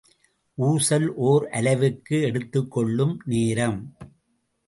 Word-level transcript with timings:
ஊசல் 0.57 1.05
ஒர் 1.21 1.45
அலைவுக்கு 1.51 2.21
எடுத்துக் 2.21 2.71
கொள்ளும் 2.71 3.21
நேரம். 3.25 3.95